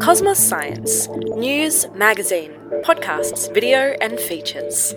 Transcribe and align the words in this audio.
Cosmos 0.00 0.38
Science 0.38 1.08
news, 1.08 1.86
magazine, 1.94 2.52
podcasts, 2.82 3.52
video, 3.52 3.96
and 4.00 4.18
features. 4.18 4.94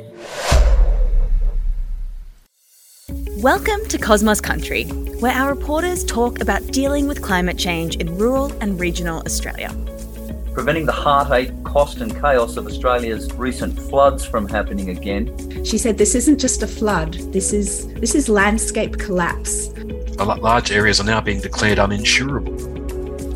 Welcome 3.38 3.86
to 3.90 3.98
Cosmos 3.98 4.42
Country, 4.42 4.86
where 5.20 5.34
our 5.34 5.54
reporters 5.54 6.04
talk 6.04 6.42
about 6.42 6.66
dealing 6.68 7.08
with 7.08 7.22
climate 7.22 7.58
change 7.58 7.98
in 7.98 8.18
rural 8.18 8.52
and 8.62 8.80
regional 8.80 9.22
Australia. 9.22 9.76
Preventing 10.54 10.86
the 10.86 10.92
heartache, 10.92 11.52
cost, 11.64 12.00
and 12.00 12.12
chaos 12.20 12.58
of 12.58 12.66
Australia's 12.66 13.32
recent 13.34 13.80
floods 13.80 14.26
from 14.26 14.48
happening 14.48 14.90
again. 14.90 15.64
She 15.64 15.78
said, 15.78 15.98
"This 15.98 16.16
isn't 16.16 16.40
just 16.40 16.64
a 16.64 16.68
flood. 16.68 17.14
This 17.32 17.54
is 17.54 17.88
this 17.96 18.16
is 18.16 18.28
landscape 18.28 18.98
collapse." 18.98 19.70
Large 20.18 20.72
areas 20.72 21.00
are 21.00 21.04
now 21.04 21.22
being 21.22 21.42
declared 21.42 21.78
uninsurable. 21.78 22.77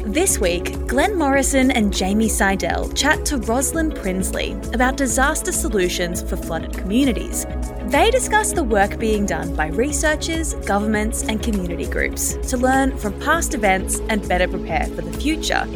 This 0.06 0.40
week, 0.40 0.88
Glenn 0.88 1.16
Morrison 1.16 1.70
and 1.70 1.94
Jamie 1.94 2.28
Seidel 2.28 2.90
chat 2.94 3.24
to 3.28 3.38
Rosalind 3.38 3.94
Prinsley 3.94 4.54
about 4.74 4.98
disaster 4.98 5.52
solutions 5.52 6.24
for 6.24 6.36
flooded 6.36 6.74
communities. 6.74 7.46
They 7.84 8.10
discuss 8.10 8.52
the 8.52 8.64
work 8.64 8.98
being 8.98 9.28
done 9.28 9.56
by 9.56 9.68
researchers, 9.68 10.56
governments, 10.66 11.24
and 11.24 11.42
community 11.42 11.86
groups 11.86 12.36
to 12.50 12.58
learn 12.58 12.98
from 12.98 13.20
past 13.20 13.54
events 13.54 14.00
and 14.10 14.28
better 14.28 14.48
prepare 14.48 14.88
for 14.88 15.04
the 15.04 15.14
future. 15.20 15.68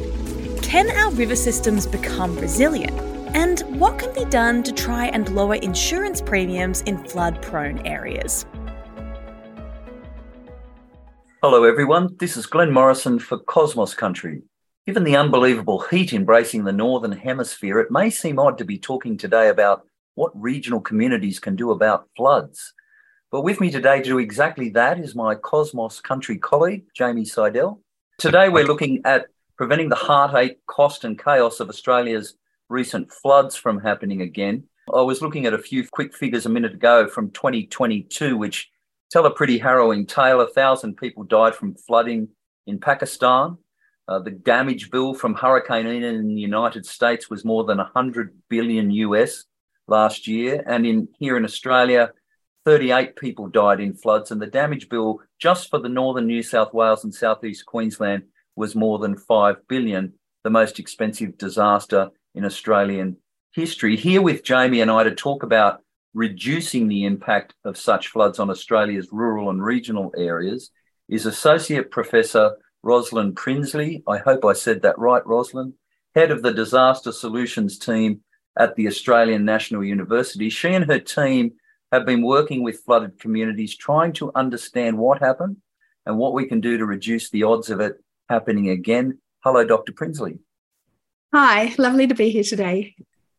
Can 0.63 0.89
our 0.89 1.11
river 1.11 1.35
systems 1.35 1.85
become 1.85 2.35
resilient? 2.39 2.99
And 3.35 3.61
what 3.79 3.99
can 3.99 4.11
be 4.13 4.25
done 4.25 4.63
to 4.63 4.71
try 4.71 5.05
and 5.05 5.29
lower 5.35 5.55
insurance 5.55 6.19
premiums 6.19 6.81
in 6.81 6.97
flood 7.05 7.41
prone 7.43 7.85
areas? 7.85 8.45
Hello, 11.47 11.63
everyone. 11.63 12.15
This 12.17 12.37
is 12.37 12.47
Glenn 12.47 12.73
Morrison 12.73 13.19
for 13.19 13.37
Cosmos 13.37 13.93
Country. 13.93 14.41
Given 14.87 15.03
the 15.03 15.15
unbelievable 15.15 15.79
heat 15.79 16.11
embracing 16.11 16.63
the 16.63 16.71
Northern 16.71 17.11
Hemisphere, 17.11 17.79
it 17.79 17.91
may 17.91 18.09
seem 18.09 18.39
odd 18.39 18.57
to 18.57 18.65
be 18.65 18.79
talking 18.79 19.15
today 19.15 19.49
about 19.49 19.85
what 20.15 20.31
regional 20.33 20.81
communities 20.81 21.37
can 21.37 21.55
do 21.55 21.69
about 21.69 22.09
floods. 22.17 22.73
But 23.31 23.43
with 23.43 23.61
me 23.61 23.69
today 23.69 23.99
to 23.99 24.09
do 24.09 24.17
exactly 24.17 24.69
that 24.69 24.99
is 24.99 25.13
my 25.13 25.35
Cosmos 25.35 25.99
Country 25.99 26.39
colleague, 26.39 26.85
Jamie 26.95 27.25
Seidel. 27.25 27.79
Today, 28.17 28.49
we're 28.49 28.65
looking 28.65 29.03
at 29.05 29.27
preventing 29.55 29.89
the 29.89 29.95
heartache, 29.95 30.57
cost, 30.65 31.03
and 31.03 31.23
chaos 31.23 31.59
of 31.59 31.69
Australia's 31.69 32.37
recent 32.69 33.13
floods 33.13 33.55
from 33.55 33.79
happening 33.79 34.23
again. 34.23 34.63
I 34.91 35.01
was 35.01 35.21
looking 35.21 35.45
at 35.45 35.53
a 35.53 35.59
few 35.59 35.87
quick 35.87 36.15
figures 36.15 36.47
a 36.47 36.49
minute 36.49 36.73
ago 36.73 37.07
from 37.07 37.29
2022, 37.29 38.35
which 38.35 38.71
tell 39.15 39.25
a 39.25 39.31
pretty 39.31 39.57
harrowing 39.57 40.05
tale. 40.05 40.41
A 40.41 40.47
thousand 40.47 40.97
people 40.97 41.23
died 41.23 41.55
from 41.55 41.73
flooding 41.73 42.27
in 42.67 42.81
Pakistan. 42.81 43.57
Uh, 44.09 44.19
the 44.19 44.31
damage 44.31 44.91
bill 44.91 45.13
from 45.13 45.33
Hurricane 45.33 45.87
Ian 45.87 46.03
in 46.03 46.35
the 46.35 46.41
United 46.41 46.85
States 46.85 47.29
was 47.29 47.45
more 47.45 47.63
than 47.63 47.77
100 47.77 48.35
billion 48.49 48.91
US 48.91 49.45
last 49.87 50.27
year. 50.27 50.61
And 50.67 50.85
in 50.85 51.07
here 51.17 51.37
in 51.37 51.45
Australia, 51.45 52.11
38 52.65 53.15
people 53.15 53.47
died 53.47 53.79
in 53.79 53.93
floods. 53.93 54.31
And 54.31 54.41
the 54.41 54.47
damage 54.47 54.89
bill 54.89 55.21
just 55.39 55.69
for 55.69 55.79
the 55.79 55.87
northern 55.87 56.27
New 56.27 56.43
South 56.43 56.73
Wales 56.73 57.05
and 57.05 57.15
southeast 57.15 57.65
Queensland 57.65 58.23
was 58.57 58.75
more 58.75 58.99
than 58.99 59.15
5 59.15 59.65
billion, 59.69 60.11
the 60.43 60.49
most 60.49 60.77
expensive 60.77 61.37
disaster 61.37 62.09
in 62.33 62.43
Australian 62.43 63.15
history. 63.53 63.95
Here 63.95 64.21
with 64.21 64.43
Jamie 64.43 64.81
and 64.81 64.91
I 64.91 65.03
to 65.03 65.15
talk 65.15 65.43
about 65.43 65.84
reducing 66.15 66.87
the 66.87 67.03
impact 67.03 67.53
of 67.65 67.77
such 67.77 68.07
floods 68.07 68.39
on 68.39 68.49
Australia's 68.49 69.09
rural 69.11 69.49
and 69.49 69.63
regional 69.63 70.13
areas 70.17 70.71
is 71.09 71.25
Associate 71.25 71.91
Professor 71.91 72.55
Rosalind 72.81 73.35
Prinsley. 73.35 74.01
I 74.07 74.17
hope 74.17 74.45
I 74.45 74.53
said 74.53 74.81
that 74.81 74.97
right, 74.97 75.25
Rosalind, 75.27 75.73
head 76.15 76.31
of 76.31 76.41
the 76.41 76.53
Disaster 76.53 77.11
Solutions 77.11 77.77
team 77.77 78.21
at 78.57 78.75
the 78.75 78.87
Australian 78.87 79.43
National 79.43 79.83
University. 79.83 80.49
She 80.49 80.69
and 80.69 80.85
her 80.85 80.99
team 80.99 81.51
have 81.91 82.05
been 82.05 82.23
working 82.23 82.63
with 82.63 82.79
flooded 82.85 83.19
communities, 83.19 83.75
trying 83.75 84.13
to 84.13 84.31
understand 84.35 84.97
what 84.97 85.19
happened 85.19 85.57
and 86.05 86.17
what 86.17 86.33
we 86.33 86.45
can 86.45 86.61
do 86.61 86.77
to 86.77 86.85
reduce 86.85 87.29
the 87.29 87.43
odds 87.43 87.69
of 87.69 87.81
it 87.81 87.95
happening 88.29 88.69
again. 88.69 89.19
Hello, 89.43 89.65
Dr. 89.65 89.91
Prinsley. 89.91 90.39
Hi, 91.33 91.75
lovely 91.77 92.07
to 92.07 92.15
be 92.15 92.29
here 92.29 92.43
today. 92.43 92.95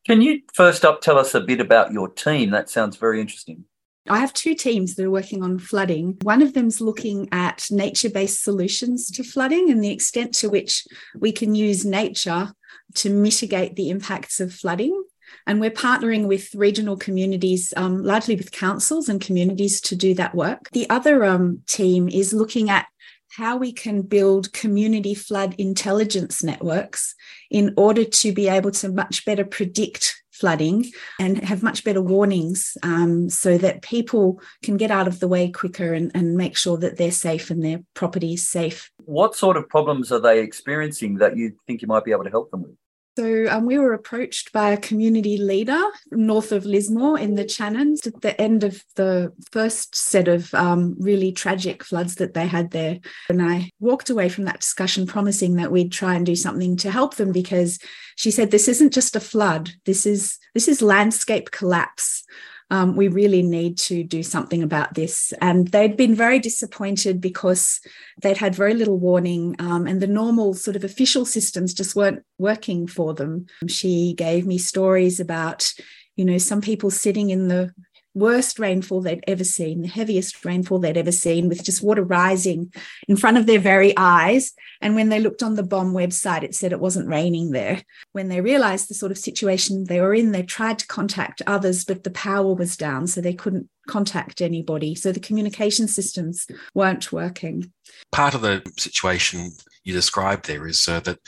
Can 0.07 0.23
you 0.23 0.43
first 0.55 0.85
up 0.85 1.01
tell 1.01 1.19
us 1.19 1.35
a 1.35 1.41
bit 1.41 1.61
about 1.61 1.93
your 1.93 2.09
team? 2.09 2.51
That 2.51 2.71
sounds 2.71 2.97
very 2.97 3.21
interesting. 3.21 3.65
I 4.09 4.21
have 4.21 4.33
two 4.33 4.55
teams 4.55 4.95
that 4.95 5.05
are 5.05 5.11
working 5.11 5.43
on 5.43 5.59
flooding. 5.59 6.17
One 6.23 6.43
of 6.43 6.55
them's 6.55 6.81
looking 6.81 7.29
at 7.33 7.67
nature 7.73 8.09
based 8.09 8.45
solutions 8.45 9.11
to 9.11 9.25
flooding 9.25 9.69
and 9.69 9.83
the 9.83 9.91
extent 9.91 10.33
to 10.37 10.49
which 10.49 10.87
we 11.19 11.33
can 11.33 11.57
use 11.57 11.85
nature 11.85 12.53
to 12.95 13.11
mitigate 13.11 13.75
the 13.75 13.91
impacts 13.91 14.39
of 14.39 14.55
flooding. 14.55 15.03
And 15.45 15.61
we're 15.61 15.73
partnering 15.73 16.29
with 16.29 16.55
regional 16.55 16.97
communities, 16.97 17.75
um, 17.77 18.05
largely 18.05 18.37
with 18.37 18.53
councils 18.53 19.09
and 19.09 19.21
communities, 19.21 19.81
to 19.81 19.97
do 19.97 20.15
that 20.15 20.37
work. 20.37 20.71
The 20.71 20.89
other 20.89 21.25
um, 21.25 21.63
team 21.67 22.09
is 22.09 22.33
looking 22.33 22.71
at 22.71 22.87
how 23.37 23.57
we 23.57 23.71
can 23.71 24.01
build 24.01 24.53
community 24.55 25.15
flood 25.15 25.55
intelligence 25.59 26.43
networks 26.43 27.15
in 27.51 27.75
order 27.77 28.03
to 28.03 28.33
be 28.33 28.49
able 28.49 28.71
to 28.71 28.89
much 28.89 29.25
better 29.27 29.45
predict 29.45 30.23
flooding 30.33 30.91
and 31.21 31.43
have 31.45 31.63
much 31.63 31.85
better 31.85 32.01
warnings 32.01 32.77
um, 32.83 33.29
so 33.29 33.59
that 33.59 33.83
people 33.83 34.41
can 34.63 34.77
get 34.77 34.91
out 34.91 35.07
of 35.07 35.21
the 35.21 35.29
way 35.29 35.51
quicker 35.51 35.93
and, 35.93 36.11
and 36.15 36.37
make 36.37 36.57
sure 36.57 36.79
that 36.79 36.97
they're 36.97 37.11
safe 37.11 37.51
and 37.51 37.63
their 37.63 37.81
property 37.95 38.35
is 38.35 38.49
safe. 38.49 38.91
What 39.05 39.35
sort 39.35 39.57
of 39.57 39.69
problems 39.69 40.13
are 40.13 40.21
they 40.21 40.41
experiencing 40.41 41.17
that 41.17 41.37
you 41.37 41.53
think 41.67 41.83
you 41.83 41.89
might 41.89 42.05
be 42.05 42.13
able 42.13 42.25
to 42.25 42.31
help 42.31 42.51
them 42.51 42.63
with? 42.63 42.77
So 43.19 43.47
um, 43.49 43.65
we 43.65 43.79
were 43.79 43.95
approached 43.95 44.53
by 44.53 44.71
a 44.71 44.77
community 44.77 45.39
leader 45.39 45.83
north 46.11 46.53
of 46.53 46.67
Lismore 46.67 47.19
in 47.19 47.35
the 47.35 47.47
Channons 47.47 48.07
at 48.07 48.21
the 48.21 48.39
end 48.39 48.63
of 48.63 48.85
the 48.97 49.33
first 49.51 49.95
set 49.97 50.29
of 50.29 50.53
um, 50.53 50.97
really 50.99 51.33
tragic 51.33 51.83
floods 51.83 52.17
that 52.17 52.35
they 52.35 52.47
had 52.47 52.73
there. 52.73 52.99
And 53.31 53.43
I 53.43 53.71
walked 53.81 54.11
away 54.11 54.29
from 54.29 54.45
that 54.45 54.61
discussion 54.61 55.07
promising 55.07 55.57
that 55.57 55.73
we'd 55.73 55.93
try 55.93 56.15
and 56.15 56.27
do 56.27 56.37
something 56.37 56.77
to 56.79 56.91
help 56.91 57.17
them 57.17 57.33
because 57.33 57.79
she 58.17 58.31
said 58.31 58.51
this 58.51 58.69
isn't 58.69 58.93
just 58.93 59.17
a 59.17 59.21
flood. 59.21 59.71
This 59.87 60.05
is 60.05 60.39
this 60.53 60.69
is 60.69 60.83
landscape 60.83 61.51
collapse 61.51 62.23
um, 62.71 62.97
we 62.97 63.09
really 63.09 63.43
need 63.43 63.79
to 63.79 64.03
do 64.03 64.23
something 64.23 64.63
about 64.63 64.95
this. 64.95 65.33
And 65.41 65.69
they'd 65.69 65.97
been 65.97 66.15
very 66.15 66.39
disappointed 66.39 67.21
because 67.21 67.81
they'd 68.23 68.37
had 68.37 68.55
very 68.55 68.75
little 68.75 68.99
warning 68.99 69.55
um, 69.59 69.87
and 69.87 70.01
the 70.01 70.07
normal 70.07 70.55
sort 70.55 70.77
of 70.77 70.85
official 70.85 71.25
systems 71.25 71.75
just 71.75 71.95
weren't 71.95 72.25
working 72.39 72.87
for 72.87 73.15
them. 73.15 73.47
She 73.69 74.15
gave 74.15 74.47
me 74.47 74.59
stories 74.59 75.21
about, 75.21 75.73
you 76.17 76.25
know, 76.25 76.39
some 76.39 76.61
people 76.61 76.91
sitting 76.91 77.31
in 77.31 77.49
the 77.49 77.73
worst 78.17 78.59
rainfall 78.59 79.03
they'd 79.03 79.23
ever 79.29 79.45
seen, 79.45 79.83
the 79.83 79.89
heaviest 79.89 80.45
rainfall 80.45 80.79
they'd 80.79 80.97
ever 80.97 81.13
seen, 81.13 81.49
with 81.49 81.63
just 81.63 81.83
water 81.83 82.03
rising 82.03 82.73
in 83.07 83.17
front 83.17 83.37
of 83.37 83.47
their 83.47 83.61
very 83.61 83.97
eyes. 83.97 84.55
And 84.81 84.95
when 84.95 85.11
they 85.11 85.21
looked 85.21 85.43
on 85.43 85.55
the 85.55 85.63
BOM 85.63 85.93
website, 85.93 86.43
it 86.43 86.55
said 86.55 86.73
it 86.73 86.81
wasn't 86.81 87.09
raining 87.09 87.51
there. 87.51 87.83
When 88.13 88.29
they 88.29 88.41
realized 88.41 88.89
the 88.89 88.95
sort 88.95 89.13
of 89.13 89.19
situation 89.19 89.85
they 89.85 90.01
were 90.01 90.15
in, 90.15 90.33
they 90.33 90.43
tried 90.43 90.79
to 90.81 90.87
contact 90.87 91.43
others, 91.47 91.85
but 91.85 92.05
the 92.05 92.11
power 92.11 92.55
was 92.55 92.77
down, 92.77 93.07
so 93.07 93.21
they 93.21 93.35
couldn't 93.35 93.69
contact 93.87 94.41
anybody. 94.41 94.95
So 94.95 95.13
the 95.13 95.21
communication 95.21 95.87
systems 95.87 96.47
weren't 96.75 97.13
working. 97.13 97.71
Part 98.13 98.35
of 98.35 98.41
the 98.41 98.63
situation 98.79 99.53
you 99.85 99.93
described 99.93 100.47
there 100.47 100.67
is 100.67 100.89
uh, 100.89 101.01
that 101.01 101.19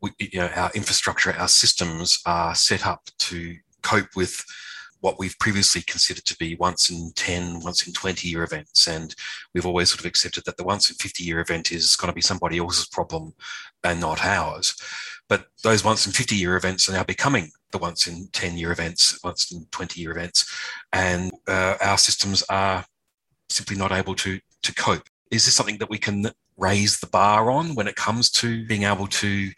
we, 0.00 0.10
you 0.18 0.40
know, 0.40 0.50
our 0.54 0.70
infrastructure, 0.74 1.32
our 1.32 1.48
systems 1.48 2.20
are 2.24 2.54
set 2.54 2.86
up 2.86 3.08
to 3.18 3.56
cope 3.82 4.16
with 4.16 4.44
what 5.00 5.18
we've 5.18 5.38
previously 5.38 5.82
considered 5.82 6.24
to 6.24 6.36
be 6.38 6.56
once 6.56 6.90
in 6.90 7.12
10, 7.14 7.60
once 7.60 7.86
in 7.86 7.92
20 7.92 8.28
year 8.28 8.42
events. 8.42 8.86
And 8.86 9.14
we've 9.54 9.66
always 9.66 9.90
sort 9.90 10.00
of 10.00 10.06
accepted 10.06 10.44
that 10.44 10.56
the 10.56 10.64
once 10.64 10.90
in 10.90 10.96
50 10.96 11.22
year 11.22 11.40
event 11.40 11.72
is 11.72 11.96
going 11.96 12.10
to 12.10 12.14
be 12.14 12.20
somebody 12.20 12.58
else's 12.58 12.86
problem 12.88 13.34
and 13.84 14.00
not 14.00 14.24
ours. 14.24 14.74
But 15.28 15.46
those 15.62 15.84
once 15.84 16.06
in 16.06 16.12
50 16.12 16.34
year 16.34 16.56
events 16.56 16.88
are 16.88 16.92
now 16.92 17.04
becoming 17.04 17.50
the 17.70 17.78
once 17.78 18.06
in 18.06 18.28
10 18.32 18.56
year 18.56 18.72
events, 18.72 19.18
once 19.22 19.52
in 19.52 19.66
20 19.70 20.00
year 20.00 20.10
events. 20.10 20.52
And 20.92 21.30
uh, 21.46 21.76
our 21.80 21.98
systems 21.98 22.42
are 22.48 22.84
simply 23.48 23.76
not 23.76 23.92
able 23.92 24.14
to, 24.16 24.40
to 24.62 24.74
cope. 24.74 25.08
Is 25.30 25.44
this 25.44 25.54
something 25.54 25.78
that 25.78 25.90
we 25.90 25.98
can 25.98 26.30
raise 26.56 26.98
the 26.98 27.06
bar 27.06 27.50
on 27.50 27.74
when 27.74 27.86
it 27.86 27.96
comes 27.96 28.30
to 28.30 28.66
being 28.66 28.82
able 28.82 29.06
to 29.06 29.50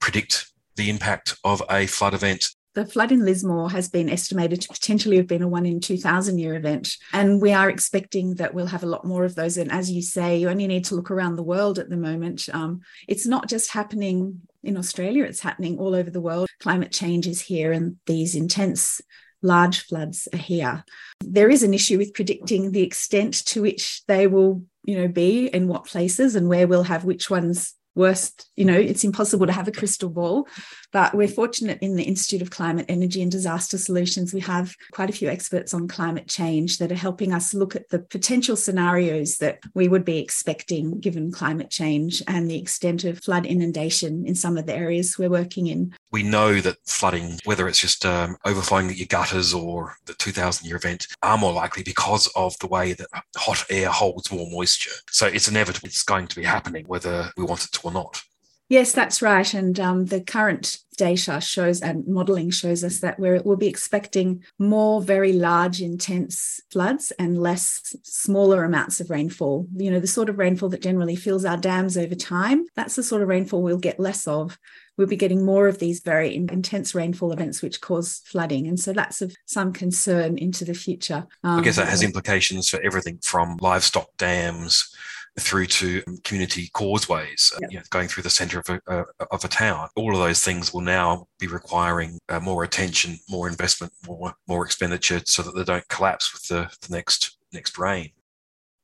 predict 0.00 0.52
the 0.76 0.90
impact 0.90 1.36
of 1.44 1.62
a 1.70 1.86
flood 1.86 2.14
event 2.14 2.50
the 2.74 2.84
flood 2.84 3.12
in 3.12 3.24
Lismore 3.24 3.70
has 3.70 3.88
been 3.88 4.08
estimated 4.08 4.60
to 4.62 4.68
potentially 4.68 5.16
have 5.16 5.26
been 5.26 5.42
a 5.42 5.48
one 5.48 5.64
in 5.64 5.80
2000 5.80 6.38
year 6.38 6.54
event. 6.54 6.96
And 7.12 7.40
we 7.40 7.52
are 7.52 7.70
expecting 7.70 8.34
that 8.34 8.52
we'll 8.52 8.66
have 8.66 8.82
a 8.82 8.88
lot 8.88 9.04
more 9.04 9.24
of 9.24 9.34
those. 9.34 9.56
And 9.56 9.70
as 9.70 9.90
you 9.90 10.02
say, 10.02 10.38
you 10.38 10.48
only 10.48 10.66
need 10.66 10.84
to 10.86 10.96
look 10.96 11.10
around 11.10 11.36
the 11.36 11.42
world 11.42 11.78
at 11.78 11.88
the 11.88 11.96
moment. 11.96 12.48
Um, 12.52 12.80
it's 13.08 13.26
not 13.26 13.48
just 13.48 13.70
happening 13.70 14.42
in 14.62 14.76
Australia, 14.76 15.24
it's 15.24 15.40
happening 15.40 15.78
all 15.78 15.94
over 15.94 16.10
the 16.10 16.20
world. 16.20 16.48
Climate 16.60 16.90
change 16.90 17.26
is 17.26 17.40
here, 17.40 17.70
and 17.70 17.96
these 18.06 18.34
intense 18.34 19.00
large 19.42 19.80
floods 19.80 20.26
are 20.32 20.38
here. 20.38 20.84
There 21.20 21.50
is 21.50 21.62
an 21.62 21.74
issue 21.74 21.98
with 21.98 22.14
predicting 22.14 22.72
the 22.72 22.82
extent 22.82 23.44
to 23.46 23.62
which 23.62 24.02
they 24.06 24.26
will, 24.26 24.64
you 24.84 24.96
know, 24.96 25.08
be 25.08 25.46
in 25.46 25.68
what 25.68 25.84
places 25.84 26.34
and 26.34 26.48
where 26.48 26.66
we'll 26.66 26.84
have 26.84 27.04
which 27.04 27.28
ones 27.30 27.74
worst, 27.94 28.50
you 28.56 28.64
know, 28.64 28.76
it's 28.76 29.04
impossible 29.04 29.46
to 29.46 29.52
have 29.52 29.68
a 29.68 29.72
crystal 29.72 30.08
ball. 30.08 30.48
But 30.92 31.14
we're 31.14 31.28
fortunate 31.28 31.78
in 31.80 31.96
the 31.96 32.04
Institute 32.04 32.42
of 32.42 32.50
Climate, 32.50 32.86
Energy 32.88 33.20
and 33.22 33.30
Disaster 33.30 33.78
Solutions. 33.78 34.32
We 34.32 34.40
have 34.40 34.74
quite 34.92 35.10
a 35.10 35.12
few 35.12 35.28
experts 35.28 35.74
on 35.74 35.88
climate 35.88 36.28
change 36.28 36.78
that 36.78 36.92
are 36.92 36.96
helping 36.96 37.32
us 37.32 37.52
look 37.54 37.74
at 37.74 37.88
the 37.88 37.98
potential 37.98 38.56
scenarios 38.56 39.38
that 39.38 39.58
we 39.74 39.88
would 39.88 40.04
be 40.04 40.18
expecting 40.18 41.00
given 41.00 41.32
climate 41.32 41.70
change 41.70 42.22
and 42.28 42.48
the 42.48 42.58
extent 42.58 43.04
of 43.04 43.18
flood 43.18 43.46
inundation 43.46 44.24
in 44.26 44.34
some 44.34 44.56
of 44.56 44.66
the 44.66 44.74
areas 44.74 45.18
we're 45.18 45.28
working 45.28 45.66
in. 45.66 45.94
We 46.12 46.22
know 46.22 46.60
that 46.60 46.76
flooding, 46.86 47.40
whether 47.44 47.66
it's 47.66 47.80
just 47.80 48.06
um, 48.06 48.36
overflowing 48.44 48.90
your 48.90 49.06
gutters 49.06 49.52
or 49.52 49.96
the 50.06 50.14
2000 50.14 50.66
year 50.66 50.76
event, 50.76 51.08
are 51.22 51.38
more 51.38 51.52
likely 51.52 51.82
because 51.82 52.28
of 52.36 52.56
the 52.60 52.68
way 52.68 52.92
that 52.92 53.08
hot 53.36 53.64
air 53.68 53.88
holds 53.88 54.30
more 54.30 54.48
moisture. 54.50 54.92
So 55.10 55.26
it's 55.26 55.48
inevitable 55.48 55.88
it's 55.88 56.02
going 56.02 56.26
to 56.28 56.36
be 56.36 56.44
happening, 56.44 56.84
whether 56.86 57.30
we 57.36 57.44
want 57.44 57.64
it 57.64 57.72
to 57.72 57.83
or 57.84 57.92
not. 57.92 58.22
Yes, 58.68 58.92
that's 58.92 59.20
right. 59.20 59.52
And 59.52 59.78
um, 59.78 60.06
the 60.06 60.22
current 60.22 60.78
data 60.96 61.40
shows 61.40 61.82
and 61.82 62.06
modelling 62.06 62.50
shows 62.50 62.82
us 62.82 63.00
that 63.00 63.18
we 63.18 63.38
will 63.40 63.56
be 63.56 63.66
expecting 63.66 64.42
more 64.58 65.02
very 65.02 65.32
large, 65.32 65.82
intense 65.82 66.60
floods 66.70 67.12
and 67.18 67.38
less 67.38 67.94
smaller 68.02 68.64
amounts 68.64 69.00
of 69.00 69.10
rainfall. 69.10 69.66
You 69.76 69.90
know, 69.90 70.00
the 70.00 70.06
sort 70.06 70.30
of 70.30 70.38
rainfall 70.38 70.70
that 70.70 70.82
generally 70.82 71.16
fills 71.16 71.44
our 71.44 71.58
dams 71.58 71.98
over 71.98 72.14
time, 72.14 72.64
that's 72.74 72.96
the 72.96 73.02
sort 73.02 73.22
of 73.22 73.28
rainfall 73.28 73.62
we'll 73.62 73.76
get 73.76 74.00
less 74.00 74.26
of. 74.26 74.58
We'll 74.96 75.08
be 75.08 75.16
getting 75.16 75.44
more 75.44 75.66
of 75.66 75.78
these 75.78 76.00
very 76.00 76.34
intense 76.34 76.94
rainfall 76.94 77.32
events 77.32 77.60
which 77.60 77.80
cause 77.80 78.22
flooding. 78.24 78.66
And 78.68 78.78
so 78.78 78.92
that's 78.92 79.20
of 79.20 79.34
some 79.44 79.72
concern 79.72 80.38
into 80.38 80.64
the 80.64 80.74
future. 80.74 81.26
Um, 81.42 81.60
I 81.60 81.62
guess 81.62 81.76
that 81.76 81.88
has 81.88 82.02
implications 82.02 82.70
for 82.70 82.80
everything 82.80 83.18
from 83.18 83.58
livestock 83.60 84.16
dams 84.16 84.94
through 85.38 85.66
to 85.66 86.02
community 86.22 86.70
causeways, 86.74 87.52
uh, 87.56 87.58
yep. 87.62 87.70
you 87.72 87.78
know, 87.78 87.84
going 87.90 88.08
through 88.08 88.22
the 88.22 88.30
centre 88.30 88.60
of 88.60 88.68
a, 88.68 88.80
uh, 88.86 89.04
of 89.32 89.44
a 89.44 89.48
town. 89.48 89.88
All 89.96 90.12
of 90.12 90.20
those 90.20 90.44
things 90.44 90.72
will 90.72 90.80
now 90.80 91.26
be 91.38 91.46
requiring 91.46 92.18
uh, 92.28 92.40
more 92.40 92.62
attention, 92.62 93.18
more 93.28 93.48
investment, 93.48 93.92
more 94.06 94.34
more 94.46 94.64
expenditure, 94.64 95.20
so 95.24 95.42
that 95.42 95.54
they 95.56 95.64
don't 95.64 95.86
collapse 95.88 96.32
with 96.32 96.48
the, 96.48 96.70
the 96.86 96.94
next 96.94 97.38
next 97.52 97.78
rain. 97.78 98.10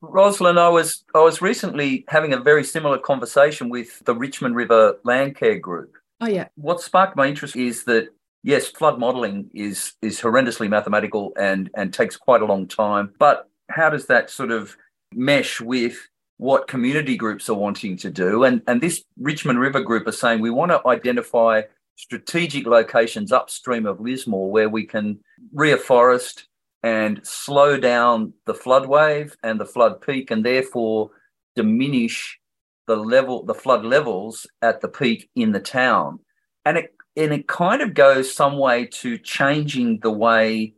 Rosalind, 0.02 0.58
I 0.58 0.68
was 0.68 1.04
I 1.14 1.20
was 1.20 1.42
recently 1.42 2.04
having 2.08 2.32
a 2.32 2.40
very 2.40 2.64
similar 2.64 2.98
conversation 2.98 3.68
with 3.68 4.02
the 4.04 4.14
Richmond 4.14 4.56
River 4.56 4.98
Landcare 5.04 5.60
Group. 5.60 5.94
Oh 6.20 6.28
yeah. 6.28 6.48
What 6.56 6.80
sparked 6.80 7.16
my 7.16 7.26
interest 7.26 7.54
is 7.54 7.84
that 7.84 8.08
yes, 8.42 8.68
flood 8.68 8.98
modelling 8.98 9.50
is 9.54 9.92
is 10.02 10.20
horrendously 10.20 10.68
mathematical 10.68 11.32
and 11.38 11.70
and 11.76 11.92
takes 11.92 12.16
quite 12.16 12.42
a 12.42 12.46
long 12.46 12.66
time. 12.66 13.12
But 13.18 13.48
how 13.68 13.90
does 13.90 14.06
that 14.06 14.30
sort 14.30 14.50
of 14.50 14.76
mesh 15.14 15.60
with 15.60 16.08
what 16.40 16.68
community 16.68 17.18
groups 17.18 17.50
are 17.50 17.54
wanting 17.54 17.98
to 17.98 18.08
do. 18.08 18.44
And, 18.44 18.62
and 18.66 18.80
this 18.80 19.04
Richmond 19.18 19.60
River 19.60 19.82
group 19.82 20.06
are 20.06 20.12
saying 20.12 20.40
we 20.40 20.48
want 20.48 20.70
to 20.70 20.80
identify 20.88 21.60
strategic 21.96 22.64
locations 22.64 23.30
upstream 23.30 23.84
of 23.84 24.00
Lismore 24.00 24.50
where 24.50 24.70
we 24.70 24.86
can 24.86 25.18
reforest 25.54 26.44
and 26.82 27.20
slow 27.24 27.76
down 27.76 28.32
the 28.46 28.54
flood 28.54 28.86
wave 28.88 29.36
and 29.42 29.60
the 29.60 29.66
flood 29.66 30.00
peak 30.00 30.30
and 30.30 30.42
therefore 30.42 31.10
diminish 31.56 32.40
the 32.86 32.96
level 32.96 33.44
the 33.44 33.52
flood 33.52 33.84
levels 33.84 34.46
at 34.62 34.80
the 34.80 34.88
peak 34.88 35.28
in 35.36 35.52
the 35.52 35.60
town 35.60 36.18
and 36.64 36.78
it 36.78 36.94
and 37.16 37.34
it 37.34 37.48
kind 37.48 37.82
of 37.82 37.92
goes 37.92 38.34
some 38.34 38.56
way 38.56 38.86
to 38.86 39.18
changing 39.18 39.98
the 40.00 40.10
way 40.10 40.72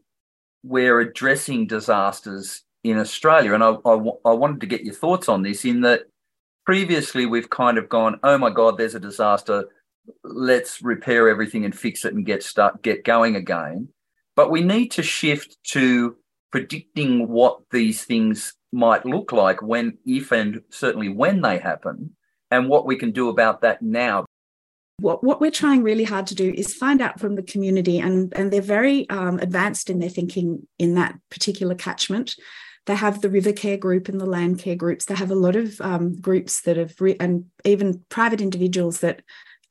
we're 0.64 0.98
addressing 0.98 1.68
disasters 1.68 2.64
in 2.84 2.98
Australia. 2.98 3.54
And 3.54 3.62
I, 3.62 3.70
I, 3.84 3.94
I 4.24 4.32
wanted 4.32 4.60
to 4.60 4.66
get 4.66 4.84
your 4.84 4.94
thoughts 4.94 5.28
on 5.28 5.42
this 5.42 5.64
in 5.64 5.82
that 5.82 6.02
previously 6.64 7.26
we've 7.26 7.50
kind 7.50 7.78
of 7.78 7.88
gone, 7.88 8.18
oh 8.22 8.38
my 8.38 8.50
God, 8.50 8.78
there's 8.78 8.94
a 8.94 9.00
disaster. 9.00 9.64
Let's 10.24 10.82
repair 10.82 11.28
everything 11.28 11.64
and 11.64 11.76
fix 11.76 12.04
it 12.04 12.14
and 12.14 12.26
get 12.26 12.42
start 12.42 12.82
get 12.82 13.04
going 13.04 13.36
again. 13.36 13.88
But 14.34 14.50
we 14.50 14.62
need 14.62 14.88
to 14.92 15.02
shift 15.02 15.58
to 15.68 16.16
predicting 16.50 17.28
what 17.28 17.60
these 17.70 18.04
things 18.04 18.54
might 18.72 19.04
look 19.04 19.32
like 19.32 19.62
when, 19.62 19.98
if, 20.06 20.32
and 20.32 20.62
certainly 20.70 21.08
when 21.08 21.42
they 21.42 21.58
happen, 21.58 22.16
and 22.50 22.68
what 22.68 22.86
we 22.86 22.96
can 22.96 23.12
do 23.12 23.28
about 23.28 23.62
that 23.62 23.82
now. 23.82 24.24
What, 24.98 25.24
what 25.24 25.40
we're 25.40 25.50
trying 25.50 25.82
really 25.82 26.04
hard 26.04 26.26
to 26.28 26.34
do 26.34 26.52
is 26.56 26.74
find 26.74 27.00
out 27.00 27.18
from 27.18 27.34
the 27.34 27.42
community, 27.42 27.98
and, 27.98 28.32
and 28.36 28.52
they're 28.52 28.60
very 28.60 29.08
um, 29.10 29.38
advanced 29.38 29.90
in 29.90 29.98
their 29.98 30.08
thinking 30.08 30.66
in 30.78 30.94
that 30.94 31.18
particular 31.30 31.74
catchment. 31.74 32.36
They 32.86 32.96
have 32.96 33.20
the 33.20 33.30
river 33.30 33.52
care 33.52 33.76
group 33.76 34.08
and 34.08 34.20
the 34.20 34.26
land 34.26 34.58
care 34.58 34.76
groups. 34.76 35.04
They 35.04 35.14
have 35.14 35.30
a 35.30 35.36
lot 35.36 35.56
of 35.56 35.80
um, 35.80 36.20
groups 36.20 36.62
that 36.62 36.76
have, 36.76 37.00
re- 37.00 37.16
and 37.20 37.46
even 37.64 38.04
private 38.08 38.40
individuals 38.40 39.00
that 39.00 39.22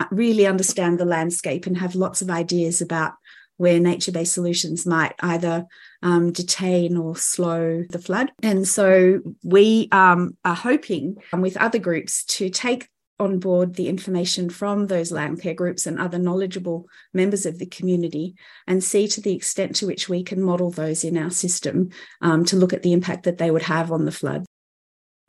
really 0.09 0.47
understand 0.47 0.99
the 0.99 1.05
landscape 1.05 1.67
and 1.67 1.77
have 1.77 1.95
lots 1.95 2.21
of 2.21 2.29
ideas 2.29 2.81
about 2.81 3.13
where 3.57 3.79
nature 3.79 4.11
based 4.11 4.33
solutions 4.33 4.87
might 4.87 5.13
either 5.19 5.65
um, 6.01 6.31
detain 6.31 6.97
or 6.97 7.15
slow 7.15 7.83
the 7.89 7.99
flood. 7.99 8.31
And 8.41 8.67
so 8.67 9.19
we 9.43 9.87
um, 9.91 10.35
are 10.43 10.55
hoping 10.55 11.17
um, 11.31 11.41
with 11.41 11.57
other 11.57 11.77
groups 11.77 12.23
to 12.25 12.49
take 12.49 12.89
on 13.21 13.39
board 13.39 13.75
the 13.75 13.87
information 13.87 14.49
from 14.49 14.87
those 14.87 15.11
land 15.11 15.41
care 15.41 15.53
groups 15.53 15.85
and 15.85 15.99
other 15.99 16.17
knowledgeable 16.17 16.87
members 17.13 17.45
of 17.45 17.59
the 17.59 17.65
community 17.65 18.35
and 18.67 18.83
see 18.83 19.07
to 19.07 19.21
the 19.21 19.33
extent 19.33 19.75
to 19.75 19.87
which 19.87 20.09
we 20.09 20.23
can 20.23 20.41
model 20.41 20.71
those 20.71 21.03
in 21.03 21.17
our 21.17 21.29
system 21.29 21.89
um, 22.21 22.43
to 22.43 22.55
look 22.55 22.73
at 22.73 22.83
the 22.83 22.93
impact 22.93 23.23
that 23.23 23.37
they 23.37 23.51
would 23.51 23.61
have 23.61 23.91
on 23.91 24.05
the 24.05 24.11
flood. 24.11 24.45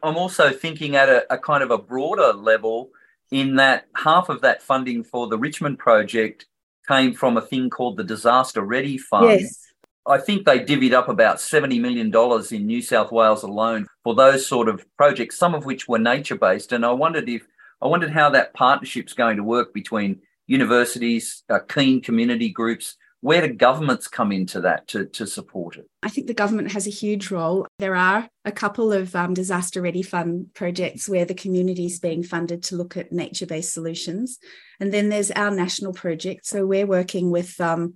I'm 0.03 0.17
also 0.17 0.51
thinking 0.51 0.97
at 0.97 1.09
a, 1.09 1.33
a 1.33 1.39
kind 1.39 1.63
of 1.63 1.71
a 1.71 1.79
broader 1.79 2.33
level 2.33 2.91
in 3.31 3.57
that 3.57 3.87
half 3.95 4.29
of 4.29 4.41
that 4.41 4.63
funding 4.63 5.05
for 5.05 5.29
the 5.29 5.39
Richmond 5.39 5.79
project 5.79 6.47
came 6.89 7.15
from 7.15 7.37
a 7.37 7.43
thing 7.43 7.71
called 7.71 7.97
the 7.97 8.05
Disaster 8.05 8.63
Ready 8.63 8.99
Fund. 8.99 9.41
Yes. 9.41 9.59
I 10.05 10.19
think 10.19 10.45
they 10.45 10.59
divvied 10.59 10.93
up 10.93 11.09
about 11.09 11.37
$70 11.37 11.81
million 11.81 12.13
in 12.51 12.67
New 12.67 12.83
South 12.83 13.13
Wales 13.13 13.45
alone 13.45 13.87
for 14.03 14.17
those 14.17 14.47
sort 14.47 14.69
of 14.69 14.85
projects, 14.97 15.39
some 15.39 15.55
of 15.55 15.65
which 15.65 15.87
were 15.87 15.99
nature 15.99 16.35
based. 16.35 16.73
And 16.73 16.85
I 16.85 16.91
wondered 16.91 17.29
if 17.29 17.47
I 17.83 17.89
wondered 17.89 18.13
how 18.13 18.31
that 18.31 18.55
partnership's 18.55 19.13
going 19.13 19.37
to 19.39 19.43
work 19.43 19.75
between 19.75 20.21
universities, 20.47 21.43
uh, 21.51 21.59
keen 21.69 22.01
community 22.01 22.49
groups. 22.49 22.97
Where 23.23 23.47
do 23.47 23.53
governments 23.53 24.09
come 24.09 24.33
into 24.33 24.61
that 24.63 24.89
to, 24.89 25.07
to 25.07 25.27
support 25.27 25.77
it? 25.77 25.89
I 26.03 26.09
think 26.09 26.27
the 26.27 26.35
government 26.35 26.73
has 26.73 26.87
a 26.87 26.91
huge 26.91 27.31
role. 27.31 27.67
There 27.79 27.95
are 27.95 28.29
a 28.45 28.53
couple 28.53 28.93
of 28.93 29.15
um, 29.15 29.35
disaster 29.35 29.81
ready 29.81 30.03
fund 30.03 30.47
projects 30.55 31.09
where 31.09 31.25
the 31.25 31.35
community 31.35 31.87
is 31.87 32.01
being 32.01 32.23
funded 32.23 32.65
to 32.65 32.77
look 32.77 32.97
at 32.97 33.13
nature 33.13 33.47
based 33.47 33.73
solutions. 33.73 34.39
And 34.81 34.93
then 34.93 35.09
there's 35.09 35.31
our 35.33 35.53
national 35.53 35.93
project. 35.93 36.47
So 36.47 36.67
we're 36.67 36.87
working 36.87 37.31
with 37.31 37.61
um, 37.61 37.95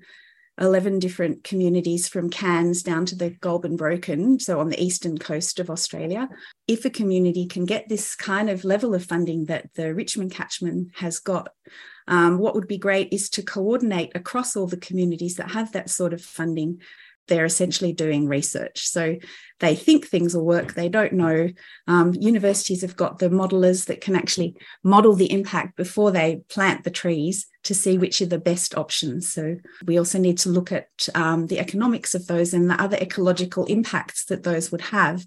11 0.58 0.98
different 0.98 1.44
communities 1.44 2.08
from 2.08 2.30
Cairns 2.30 2.82
down 2.82 3.04
to 3.06 3.14
the 3.14 3.30
Goulburn 3.30 3.76
Broken, 3.76 4.40
so 4.40 4.58
on 4.58 4.70
the 4.70 4.82
eastern 4.82 5.18
coast 5.18 5.60
of 5.60 5.68
Australia. 5.68 6.28
If 6.66 6.84
a 6.84 6.90
community 6.90 7.46
can 7.46 7.66
get 7.66 7.88
this 7.88 8.14
kind 8.14 8.48
of 8.48 8.64
level 8.64 8.94
of 8.94 9.04
funding 9.04 9.46
that 9.46 9.72
the 9.74 9.94
Richmond 9.94 10.32
catchment 10.32 10.92
has 10.96 11.18
got, 11.18 11.50
um, 12.08 12.38
what 12.38 12.54
would 12.54 12.68
be 12.68 12.78
great 12.78 13.12
is 13.12 13.28
to 13.30 13.42
coordinate 13.42 14.12
across 14.14 14.56
all 14.56 14.66
the 14.66 14.76
communities 14.76 15.34
that 15.36 15.50
have 15.50 15.72
that 15.72 15.90
sort 15.90 16.14
of 16.14 16.22
funding 16.22 16.80
they're 17.26 17.44
essentially 17.44 17.92
doing 17.92 18.28
research. 18.28 18.86
So 18.88 19.16
they 19.60 19.74
think 19.74 20.06
things 20.06 20.34
will 20.34 20.44
work, 20.44 20.74
they 20.74 20.88
don't 20.88 21.14
know. 21.14 21.48
Um, 21.86 22.14
universities 22.14 22.82
have 22.82 22.96
got 22.96 23.18
the 23.18 23.30
modelers 23.30 23.86
that 23.86 24.00
can 24.00 24.14
actually 24.14 24.56
model 24.82 25.14
the 25.14 25.30
impact 25.30 25.76
before 25.76 26.10
they 26.10 26.42
plant 26.48 26.84
the 26.84 26.90
trees 26.90 27.46
to 27.64 27.74
see 27.74 27.98
which 27.98 28.20
are 28.20 28.26
the 28.26 28.38
best 28.38 28.76
options. 28.76 29.32
So 29.32 29.56
we 29.86 29.98
also 29.98 30.18
need 30.18 30.38
to 30.38 30.50
look 30.50 30.72
at 30.72 31.08
um, 31.14 31.46
the 31.46 31.58
economics 31.58 32.14
of 32.14 32.26
those 32.26 32.52
and 32.54 32.70
the 32.70 32.80
other 32.80 32.96
ecological 32.98 33.64
impacts 33.66 34.26
that 34.26 34.42
those 34.42 34.70
would 34.70 34.82
have 34.82 35.24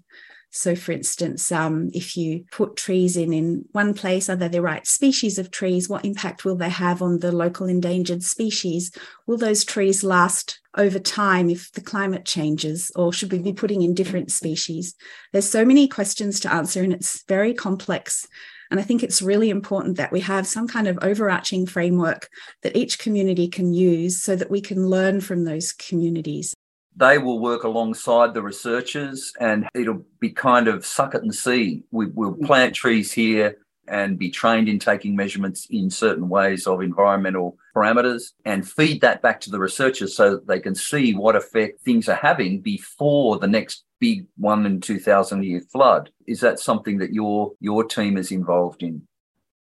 so, 0.52 0.74
for 0.74 0.90
instance, 0.90 1.52
um, 1.52 1.90
if 1.94 2.16
you 2.16 2.44
put 2.50 2.76
trees 2.76 3.16
in 3.16 3.32
in 3.32 3.66
one 3.70 3.94
place, 3.94 4.28
are 4.28 4.34
they 4.34 4.48
the 4.48 4.60
right 4.60 4.84
species 4.84 5.38
of 5.38 5.52
trees? 5.52 5.88
What 5.88 6.04
impact 6.04 6.44
will 6.44 6.56
they 6.56 6.68
have 6.68 7.02
on 7.02 7.20
the 7.20 7.30
local 7.30 7.68
endangered 7.68 8.24
species? 8.24 8.90
Will 9.26 9.36
those 9.36 9.64
trees 9.64 10.02
last 10.02 10.59
over 10.76 10.98
time 10.98 11.50
if 11.50 11.72
the 11.72 11.80
climate 11.80 12.24
changes, 12.24 12.90
or 12.96 13.12
should 13.12 13.32
we 13.32 13.38
be 13.38 13.52
putting 13.52 13.82
in 13.82 13.94
different 13.94 14.30
species? 14.30 14.94
There's 15.32 15.48
so 15.48 15.64
many 15.64 15.88
questions 15.88 16.40
to 16.40 16.52
answer, 16.52 16.82
and 16.82 16.92
it's 16.92 17.24
very 17.24 17.54
complex. 17.54 18.26
And 18.70 18.78
I 18.78 18.84
think 18.84 19.02
it's 19.02 19.20
really 19.20 19.50
important 19.50 19.96
that 19.96 20.12
we 20.12 20.20
have 20.20 20.46
some 20.46 20.68
kind 20.68 20.86
of 20.86 20.98
overarching 21.02 21.66
framework 21.66 22.28
that 22.62 22.76
each 22.76 23.00
community 23.00 23.48
can 23.48 23.72
use 23.72 24.22
so 24.22 24.36
that 24.36 24.50
we 24.50 24.60
can 24.60 24.86
learn 24.86 25.20
from 25.20 25.44
those 25.44 25.72
communities 25.72 26.54
they 26.96 27.18
will 27.18 27.38
work 27.38 27.64
alongside 27.64 28.34
the 28.34 28.42
researchers 28.42 29.32
and 29.40 29.68
it'll 29.74 30.04
be 30.18 30.30
kind 30.30 30.68
of 30.68 30.84
suck 30.84 31.14
it 31.14 31.22
and 31.22 31.34
see. 31.34 31.84
We, 31.90 32.06
will 32.06 32.34
plant 32.34 32.74
trees 32.74 33.12
here 33.12 33.56
and 33.90 34.18
be 34.18 34.30
trained 34.30 34.68
in 34.68 34.78
taking 34.78 35.16
measurements 35.16 35.66
in 35.70 35.90
certain 35.90 36.28
ways 36.28 36.66
of 36.66 36.80
environmental 36.80 37.58
parameters 37.74 38.32
and 38.44 38.68
feed 38.68 39.00
that 39.00 39.20
back 39.20 39.40
to 39.40 39.50
the 39.50 39.58
researchers 39.58 40.16
so 40.16 40.30
that 40.30 40.46
they 40.46 40.60
can 40.60 40.74
see 40.74 41.14
what 41.14 41.36
effect 41.36 41.82
things 41.82 42.08
are 42.08 42.14
having 42.14 42.60
before 42.60 43.38
the 43.38 43.46
next 43.46 43.84
big 43.98 44.26
one 44.36 44.64
in 44.64 44.80
2000 44.80 45.44
year 45.44 45.60
flood. 45.60 46.10
Is 46.26 46.40
that 46.40 46.58
something 46.58 46.98
that 46.98 47.12
your 47.12 47.52
your 47.60 47.84
team 47.84 48.16
is 48.16 48.32
involved 48.32 48.82
in? 48.82 49.02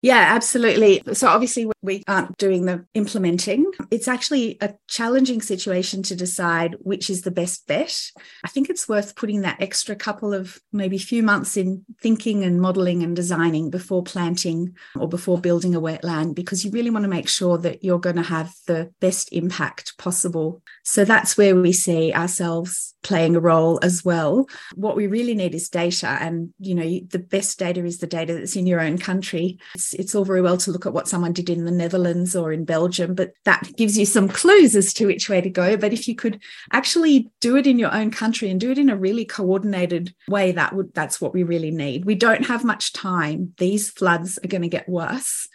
Yeah, 0.00 0.26
absolutely. 0.28 1.02
So 1.14 1.26
obviously 1.26 1.68
we 1.82 2.04
aren't 2.06 2.36
doing 2.38 2.66
the 2.66 2.86
implementing. 2.94 3.68
It's 3.90 4.06
actually 4.06 4.56
a 4.60 4.74
challenging 4.86 5.42
situation 5.42 6.04
to 6.04 6.14
decide 6.14 6.76
which 6.80 7.10
is 7.10 7.22
the 7.22 7.32
best 7.32 7.66
bet. 7.66 8.12
I 8.44 8.48
think 8.48 8.70
it's 8.70 8.88
worth 8.88 9.16
putting 9.16 9.40
that 9.40 9.60
extra 9.60 9.96
couple 9.96 10.32
of 10.32 10.60
maybe 10.72 10.98
few 10.98 11.24
months 11.24 11.56
in 11.56 11.84
thinking 12.00 12.44
and 12.44 12.60
modeling 12.60 13.02
and 13.02 13.16
designing 13.16 13.70
before 13.70 14.04
planting 14.04 14.76
or 14.94 15.08
before 15.08 15.40
building 15.40 15.74
a 15.74 15.80
wetland 15.80 16.36
because 16.36 16.64
you 16.64 16.70
really 16.70 16.90
want 16.90 17.02
to 17.02 17.08
make 17.08 17.28
sure 17.28 17.58
that 17.58 17.82
you're 17.82 17.98
going 17.98 18.16
to 18.16 18.22
have 18.22 18.52
the 18.68 18.92
best 19.00 19.32
impact 19.32 19.98
possible. 19.98 20.62
So 20.84 21.04
that's 21.04 21.36
where 21.36 21.56
we 21.56 21.72
see 21.72 22.12
ourselves 22.12 22.94
playing 23.08 23.34
a 23.34 23.40
role 23.40 23.78
as 23.82 24.04
well. 24.04 24.46
What 24.74 24.94
we 24.94 25.06
really 25.06 25.34
need 25.34 25.54
is 25.54 25.70
data 25.70 26.18
and 26.20 26.52
you 26.58 26.74
know 26.74 27.00
the 27.08 27.18
best 27.18 27.58
data 27.58 27.82
is 27.84 27.98
the 27.98 28.06
data 28.06 28.34
that's 28.34 28.54
in 28.54 28.66
your 28.66 28.80
own 28.80 28.98
country. 28.98 29.58
It's 29.74 29.94
it's, 29.94 30.14
all 30.14 30.26
very 30.26 30.42
well 30.42 30.58
to 30.58 30.70
look 30.70 30.84
at 30.84 30.92
what 30.92 31.08
someone 31.08 31.32
did 31.32 31.48
in 31.48 31.64
the 31.64 31.70
Netherlands 31.70 32.36
or 32.36 32.52
in 32.52 32.66
Belgium, 32.66 33.14
but 33.14 33.32
that 33.44 33.70
gives 33.76 33.96
you 33.96 34.04
some 34.04 34.28
clues 34.28 34.76
as 34.76 34.92
to 34.94 35.06
which 35.06 35.28
way 35.30 35.40
to 35.40 35.48
go. 35.48 35.76
But 35.76 35.94
if 35.94 36.06
you 36.06 36.14
could 36.14 36.40
actually 36.72 37.30
do 37.40 37.56
it 37.56 37.66
in 37.66 37.78
your 37.78 37.94
own 37.94 38.10
country 38.10 38.50
and 38.50 38.60
do 38.60 38.70
it 38.70 38.78
in 38.78 38.90
a 38.90 38.96
really 38.96 39.24
coordinated 39.24 40.14
way, 40.28 40.52
that 40.52 40.74
would 40.74 40.92
that's 40.92 41.18
what 41.18 41.32
we 41.32 41.44
really 41.44 41.70
need. 41.70 42.04
We 42.04 42.14
don't 42.14 42.46
have 42.46 42.62
much 42.62 42.92
time. 42.92 43.54
These 43.56 43.88
floods 43.90 44.38
are 44.44 44.48
going 44.48 44.62
to 44.62 44.68
get 44.68 44.88
worse. 44.88 45.48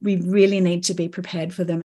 We 0.00 0.16
really 0.16 0.60
need 0.60 0.84
to 0.84 0.94
be 0.94 1.08
prepared 1.08 1.52
for 1.52 1.64
them. 1.64 1.82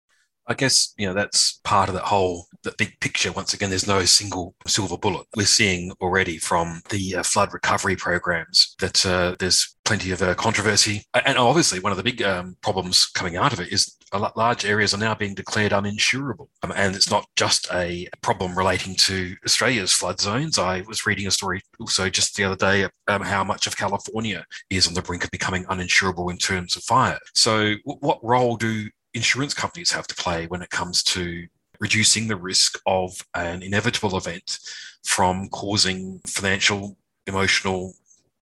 I 0.48 0.54
guess 0.54 0.94
you 0.98 1.08
know 1.08 1.14
that's 1.14 1.60
part 1.64 1.90
of 1.90 1.96
that 1.96 2.04
whole 2.04 2.48
that 2.64 2.78
big 2.78 3.00
picture. 3.00 3.32
Once 3.32 3.54
again, 3.54 3.70
there's 3.70 3.88
no 3.88 4.04
single 4.06 4.56
silver 4.68 4.98
bullet. 4.98 5.26
We're 5.36 5.46
seeing 5.46 5.92
already 6.02 6.38
from 6.38 6.82
the 6.90 7.18
uh, 7.18 7.24
flood 7.24 7.54
recovery 7.54 7.96
programs 7.96 8.76
that 8.80 9.06
uh, 9.06 9.36
there's 9.40 9.76
plenty 9.86 10.12
of 10.12 10.22
uh, 10.22 10.36
controversy, 10.36 11.04
and 11.14 11.38
obviously 11.38 11.80
one 11.80 11.92
of 11.92 11.98
the 11.98 12.04
big 12.04 12.22
um, 12.22 12.56
problems 12.62 13.06
coming 13.06 13.38
out 13.38 13.54
of 13.54 13.60
it 13.60 13.72
is 13.72 13.98
large 14.36 14.64
areas 14.64 14.94
are 14.94 14.98
now 14.98 15.16
being 15.16 15.34
declared 15.34 15.72
uninsurable, 15.72 16.48
um, 16.62 16.74
and 16.76 16.96
it's 16.96 17.10
not 17.10 17.26
just 17.36 17.68
a 17.74 18.08
problem 18.22 18.58
relating 18.58 18.96
to 18.96 19.36
Australia's 19.46 19.92
flood 19.92 20.20
zones. 20.20 20.60
I 20.60 20.82
was 20.82 21.06
reading 21.06 21.28
a 21.28 21.32
story 21.32 21.62
also 21.80 22.10
just 22.10 22.36
the 22.36 22.44
other 22.44 22.56
day 22.56 22.88
um, 23.08 23.22
how 23.22 23.44
much 23.44 23.68
of 23.68 23.78
California 23.78 24.46
is 24.70 24.88
on 24.88 24.94
the 24.94 25.02
brink 25.02 25.24
of 25.24 25.32
becoming 25.32 25.66
uninsurable 25.66 26.30
in 26.32 26.38
terms 26.38 26.76
of 26.76 26.84
fire. 26.84 27.20
So, 27.34 27.76
w- 27.86 28.00
what 28.00 28.24
role 28.24 28.56
do 28.56 28.90
insurance 29.14 29.54
companies 29.54 29.92
have 29.92 30.08
to 30.08 30.16
play 30.16 30.48
when 30.48 30.62
it 30.62 30.70
comes 30.70 31.04
to 31.04 31.48
reducing 31.80 32.28
the 32.28 32.36
risk 32.36 32.80
of 32.86 33.26
an 33.36 33.62
inevitable 33.62 34.16
event 34.18 34.60
from 35.04 35.50
causing 35.50 36.22
financial, 36.26 36.98
emotional 37.28 37.94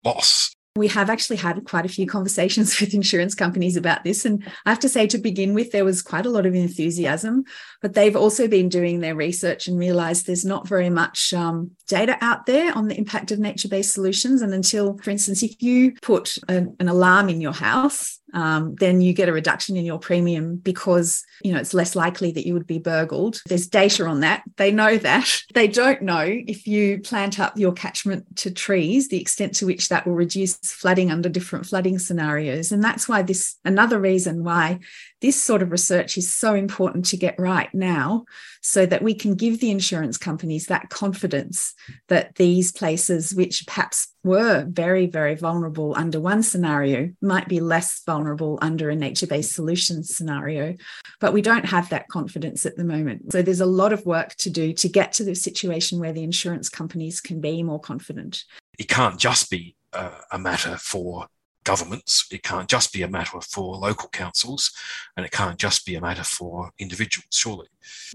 loss. 0.04 0.56
We 0.76 0.88
have 0.90 1.10
actually 1.10 1.38
had 1.38 1.66
quite 1.66 1.86
a 1.86 1.90
few 1.90 2.06
conversations 2.06 2.80
with 2.82 2.94
insurance 2.94 3.36
companies 3.36 3.76
about 3.76 4.04
this. 4.04 4.26
And 4.26 4.46
I 4.66 4.70
have 4.70 4.80
to 4.80 4.90
say, 4.90 5.08
to 5.08 5.18
begin 5.18 5.54
with, 5.54 5.72
there 5.72 5.86
was 5.86 6.02
quite 6.02 6.26
a 6.26 6.30
lot 6.30 6.46
of 6.46 6.54
enthusiasm, 6.54 7.44
but 7.82 7.94
they've 7.94 8.16
also 8.16 8.48
been 8.48 8.70
doing 8.70 9.00
their 9.00 9.16
research 9.16 9.68
and 9.68 9.80
realized 9.80 10.26
there's 10.26 10.46
not 10.46 10.68
very 10.68 10.90
much 10.90 11.34
um, 11.34 11.72
data 11.88 12.18
out 12.22 12.46
there 12.46 12.76
on 12.78 12.88
the 12.88 12.98
impact 12.98 13.32
of 13.32 13.40
nature 13.40 13.68
based 13.68 13.94
solutions. 13.94 14.42
And 14.42 14.54
until, 14.54 14.98
for 15.00 15.10
instance, 15.10 15.44
if 15.44 15.62
you 15.62 15.94
put 16.02 16.38
an, 16.48 16.76
an 16.80 16.88
alarm 16.88 17.30
in 17.30 17.42
your 17.42 17.54
house, 17.54 18.20
um, 18.34 18.76
then 18.76 19.02
you 19.02 19.14
get 19.14 19.30
a 19.30 19.34
reduction 19.34 19.76
in 19.76 19.86
your 19.86 20.00
premium 20.00 20.58
because 20.58 21.24
you 21.44 21.52
know 21.52 21.60
it's 21.60 21.74
less 21.74 21.96
likely 21.96 22.32
that 22.32 22.46
you 22.46 22.54
would 22.54 22.68
be 22.68 22.80
burgled. 22.80 23.42
There's 23.48 23.68
data 23.68 24.06
on 24.06 24.22
that. 24.22 24.44
They 24.58 24.72
know 24.72 24.98
that. 24.98 25.42
They 25.54 25.68
don't 25.68 26.04
know 26.04 26.26
if 26.26 26.68
you 26.68 27.00
plant 27.00 27.40
up 27.40 27.58
your 27.58 27.74
catchment 27.74 28.38
to 28.38 28.52
trees, 28.52 29.10
the 29.10 29.20
extent 29.20 29.56
to 29.56 29.66
which 29.66 29.90
that 29.90 30.06
will 30.06 30.14
reduce 30.14 30.56
flooding 30.56 31.12
under 31.12 31.28
different 31.28 31.66
flooding 31.66 32.00
scenarios. 32.00 32.72
And 32.72 32.84
that's 32.84 33.10
why 33.10 33.24
this 33.24 33.58
another 33.66 34.00
reason 34.00 34.44
why 34.44 34.80
this 35.22 35.42
sort 35.42 35.62
of 35.62 35.72
research 35.72 36.18
is 36.18 36.34
so 36.34 36.54
important 36.54 37.06
to 37.06 37.18
get 37.18 37.38
right 37.38 37.74
now 37.74 38.26
so 38.62 38.86
that 38.86 39.02
we 39.02 39.14
can 39.14 39.36
give 39.36 39.60
the 39.60 39.72
insurance 39.72 40.18
companies 40.18 40.68
that 40.68 40.90
confidence 40.90 41.74
that 42.08 42.36
these 42.36 42.72
places, 42.72 43.34
which 43.34 43.66
perhaps 43.68 44.08
were 44.24 44.66
very, 44.70 45.08
very 45.08 45.36
vulnerable 45.36 45.94
under 45.98 46.20
one 46.20 46.44
scenario, 46.44 47.10
might 47.22 47.48
be 47.48 47.60
less 47.60 48.02
vulnerable 48.06 48.60
under 48.62 48.90
a 48.90 48.96
nature 48.96 49.28
based 49.28 49.54
solutions 49.54 50.16
scenario. 50.16 50.76
But 51.20 51.34
we 51.34 51.42
don't 51.42 51.66
have 51.66 51.90
that 51.90 52.08
confidence 52.08 52.66
at 52.66 52.76
the 52.76 52.84
moment. 52.84 53.32
So 53.32 53.42
there's 53.42 53.62
a 53.62 53.66
lot 53.66 53.94
of 53.94 54.06
work 54.06 54.36
to 54.36 54.50
do 54.50 54.74
to 54.74 54.90
get 54.90 55.14
to 55.14 55.24
the 55.24 55.36
situation 55.36 56.00
where 56.00 56.14
the 56.14 56.24
insurance 56.24 56.70
companies 56.70 57.22
can 57.22 57.42
be 57.42 57.64
more 57.64 57.80
confident. 57.80 58.44
It 58.78 58.88
can't 58.88 59.20
just 59.20 59.50
be 59.50 59.76
a 59.94 60.38
matter 60.38 60.78
for 60.78 61.28
governments. 61.63 62.25
It 62.32 62.44
can't 62.44 62.70
just 62.70 62.94
be 62.94 63.01
a 63.01 63.08
matter 63.08 63.39
for 63.42 63.75
local 63.78 64.10
councils 64.10 64.72
and 65.16 65.25
it 65.25 65.32
can't 65.32 65.58
just 65.58 65.86
be 65.86 65.96
a 65.96 66.01
matter 66.01 66.24
for 66.24 66.72
individuals, 66.80 67.28
surely. 67.32 67.68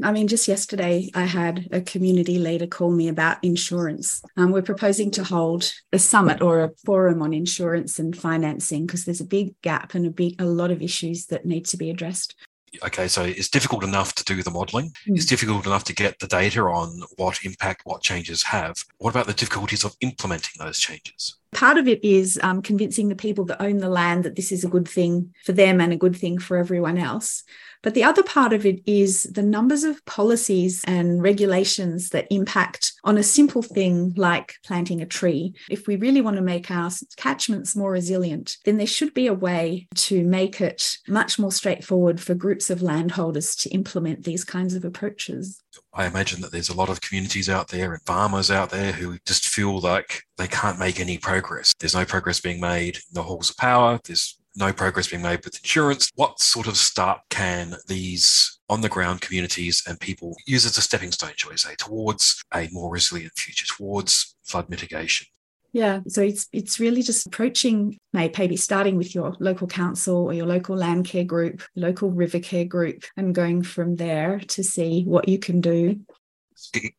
I 0.02 0.12
mean, 0.12 0.28
just 0.28 0.48
yesterday, 0.48 1.10
I 1.14 1.24
had 1.24 1.68
a 1.72 1.80
community 1.80 2.38
leader 2.38 2.66
call 2.66 2.90
me 2.90 3.08
about 3.08 3.42
insurance. 3.42 4.22
Um, 4.36 4.52
we're 4.52 4.62
proposing 4.62 5.10
to 5.12 5.24
hold 5.24 5.72
a 5.92 5.98
summit 5.98 6.42
or 6.42 6.62
a 6.62 6.70
forum 6.84 7.22
on 7.22 7.32
insurance 7.32 7.98
and 7.98 8.16
financing 8.16 8.86
because 8.86 9.04
there's 9.04 9.20
a 9.20 9.26
big 9.26 9.60
gap 9.62 9.94
and 9.94 10.06
a 10.06 10.10
big 10.10 10.40
a 10.40 10.44
lot 10.44 10.70
of 10.70 10.82
issues 10.82 11.26
that 11.26 11.46
need 11.46 11.66
to 11.66 11.76
be 11.76 11.90
addressed 11.90 12.34
okay, 12.82 13.08
so 13.08 13.22
it's 13.22 13.48
difficult 13.48 13.84
enough 13.84 14.14
to 14.14 14.24
do 14.24 14.42
the 14.42 14.50
modeling. 14.50 14.90
Mm. 15.08 15.16
It's 15.16 15.26
difficult 15.26 15.66
enough 15.66 15.84
to 15.84 15.94
get 15.94 16.18
the 16.18 16.26
data 16.26 16.62
on 16.62 17.02
what 17.16 17.44
impact 17.44 17.82
what 17.84 18.02
changes 18.02 18.42
have. 18.44 18.82
What 18.98 19.10
about 19.10 19.26
the 19.26 19.32
difficulties 19.32 19.84
of 19.84 19.96
implementing 20.00 20.54
those 20.58 20.78
changes? 20.78 21.36
Part 21.54 21.78
of 21.78 21.88
it 21.88 22.04
is 22.04 22.38
um, 22.42 22.62
convincing 22.62 23.08
the 23.08 23.16
people 23.16 23.44
that 23.46 23.62
own 23.62 23.78
the 23.78 23.88
land 23.88 24.24
that 24.24 24.36
this 24.36 24.52
is 24.52 24.64
a 24.64 24.68
good 24.68 24.88
thing 24.88 25.34
for 25.44 25.52
them 25.52 25.80
and 25.80 25.92
a 25.92 25.96
good 25.96 26.16
thing 26.16 26.38
for 26.38 26.56
everyone 26.56 26.98
else. 26.98 27.44
But 27.84 27.92
the 27.92 28.02
other 28.02 28.22
part 28.22 28.54
of 28.54 28.64
it 28.64 28.80
is 28.86 29.24
the 29.24 29.42
numbers 29.42 29.84
of 29.84 30.02
policies 30.06 30.82
and 30.86 31.22
regulations 31.22 32.08
that 32.10 32.26
impact 32.30 32.94
on 33.04 33.18
a 33.18 33.22
simple 33.22 33.60
thing 33.60 34.14
like 34.16 34.54
planting 34.64 35.02
a 35.02 35.06
tree. 35.06 35.54
If 35.68 35.86
we 35.86 35.96
really 35.96 36.22
want 36.22 36.36
to 36.36 36.42
make 36.42 36.70
our 36.70 36.90
catchments 37.18 37.76
more 37.76 37.92
resilient, 37.92 38.56
then 38.64 38.78
there 38.78 38.86
should 38.86 39.12
be 39.12 39.26
a 39.26 39.34
way 39.34 39.86
to 39.96 40.24
make 40.24 40.62
it 40.62 40.96
much 41.06 41.38
more 41.38 41.52
straightforward 41.52 42.22
for 42.22 42.34
groups 42.34 42.70
of 42.70 42.80
landholders 42.80 43.54
to 43.56 43.68
implement 43.68 44.24
these 44.24 44.44
kinds 44.44 44.74
of 44.74 44.86
approaches. 44.86 45.62
I 45.92 46.06
imagine 46.06 46.40
that 46.40 46.52
there's 46.52 46.70
a 46.70 46.76
lot 46.76 46.88
of 46.88 47.02
communities 47.02 47.50
out 47.50 47.68
there 47.68 47.92
and 47.92 48.02
farmers 48.04 48.50
out 48.50 48.70
there 48.70 48.92
who 48.92 49.18
just 49.26 49.48
feel 49.48 49.78
like 49.80 50.22
they 50.38 50.48
can't 50.48 50.78
make 50.78 51.00
any 51.00 51.18
progress. 51.18 51.74
There's 51.78 51.94
no 51.94 52.06
progress 52.06 52.40
being 52.40 52.60
made 52.60 52.96
in 52.96 53.12
the 53.12 53.22
halls 53.22 53.50
of 53.50 53.58
power. 53.58 54.00
There's 54.04 54.38
no 54.56 54.72
progress 54.72 55.08
being 55.08 55.22
made 55.22 55.44
with 55.44 55.56
insurance. 55.56 56.10
What 56.14 56.40
sort 56.40 56.66
of 56.66 56.76
start 56.76 57.20
can 57.30 57.74
these 57.86 58.58
on 58.68 58.80
the 58.80 58.88
ground 58.88 59.20
communities 59.20 59.82
and 59.86 60.00
people 60.00 60.36
use 60.46 60.64
as 60.64 60.78
a 60.78 60.82
stepping 60.82 61.12
stone, 61.12 61.32
shall 61.36 61.50
we 61.50 61.56
say, 61.56 61.74
towards 61.76 62.42
a 62.54 62.68
more 62.72 62.90
resilient 62.90 63.32
future, 63.36 63.66
towards 63.66 64.36
flood 64.42 64.68
mitigation? 64.68 65.26
Yeah, 65.72 66.00
so 66.06 66.22
it's 66.22 66.46
it's 66.52 66.78
really 66.78 67.02
just 67.02 67.26
approaching 67.26 67.98
maybe 68.12 68.56
starting 68.56 68.96
with 68.96 69.12
your 69.12 69.34
local 69.40 69.66
council 69.66 70.18
or 70.18 70.32
your 70.32 70.46
local 70.46 70.76
land 70.76 71.04
care 71.04 71.24
group, 71.24 71.62
local 71.74 72.12
river 72.12 72.38
care 72.38 72.64
group, 72.64 73.02
and 73.16 73.34
going 73.34 73.64
from 73.64 73.96
there 73.96 74.38
to 74.38 74.62
see 74.62 75.02
what 75.02 75.28
you 75.28 75.36
can 75.36 75.60
do. 75.60 75.98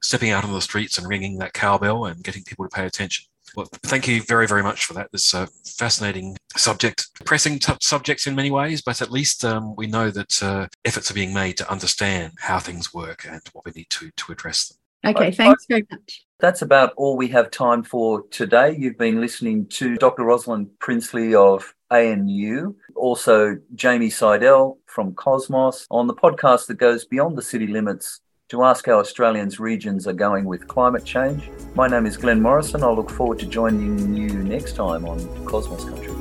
Stepping 0.03 0.31
out 0.31 0.43
on 0.43 0.51
the 0.51 0.59
streets 0.59 0.97
and 0.97 1.07
ringing 1.07 1.37
that 1.37 1.53
cowbell 1.53 2.05
and 2.05 2.21
getting 2.21 2.43
people 2.43 2.67
to 2.67 2.75
pay 2.75 2.85
attention. 2.85 3.25
Well, 3.55 3.69
thank 3.83 4.07
you 4.07 4.21
very, 4.21 4.47
very 4.47 4.63
much 4.63 4.85
for 4.85 4.93
that. 4.95 5.11
This 5.11 5.33
a 5.33 5.47
fascinating 5.77 6.37
subject, 6.55 7.07
pressing 7.25 7.59
t- 7.59 7.73
subjects 7.81 8.27
in 8.27 8.35
many 8.35 8.51
ways, 8.51 8.81
but 8.81 9.01
at 9.01 9.11
least 9.11 9.45
um, 9.45 9.75
we 9.75 9.87
know 9.87 10.09
that 10.11 10.43
uh, 10.43 10.67
efforts 10.83 11.09
are 11.09 11.13
being 11.13 11.33
made 11.33 11.57
to 11.57 11.71
understand 11.71 12.33
how 12.39 12.59
things 12.59 12.93
work 12.93 13.25
and 13.29 13.41
what 13.53 13.65
we 13.65 13.71
need 13.75 13.89
to 13.91 14.11
to 14.11 14.31
address 14.31 14.67
them. 14.67 15.15
Okay, 15.15 15.31
thanks 15.31 15.65
very 15.69 15.85
much. 15.91 16.25
That's 16.39 16.63
about 16.63 16.93
all 16.97 17.15
we 17.15 17.27
have 17.29 17.51
time 17.51 17.83
for 17.83 18.23
today. 18.29 18.75
You've 18.77 18.97
been 18.97 19.21
listening 19.21 19.67
to 19.67 19.95
Dr. 19.95 20.23
Rosalind 20.23 20.67
Prinsley 20.79 21.35
of 21.35 21.73
ANU, 21.91 22.75
also 22.95 23.57
Jamie 23.75 24.09
Seidel 24.09 24.79
from 24.85 25.13
Cosmos 25.13 25.85
on 25.91 26.07
the 26.07 26.13
podcast 26.13 26.67
that 26.67 26.77
goes 26.77 27.05
beyond 27.05 27.37
the 27.37 27.41
city 27.41 27.67
limits 27.67 28.19
to 28.49 28.63
ask 28.63 28.85
how 28.85 28.99
Australians' 28.99 29.59
regions 29.59 30.05
are 30.05 30.13
going 30.13 30.45
with 30.45 30.67
climate 30.67 31.03
change. 31.03 31.49
My 31.73 31.87
name 31.87 32.05
is 32.05 32.15
Glenn 32.15 32.39
Morrison. 32.41 32.83
I 32.83 32.89
look 32.91 33.09
forward 33.09 33.39
to 33.39 33.47
joining 33.47 34.15
you 34.15 34.29
next 34.29 34.75
time 34.75 35.03
on 35.05 35.19
Cosmos 35.45 35.83
Country. 35.83 36.13